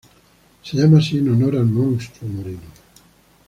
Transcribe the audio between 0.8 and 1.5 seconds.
así en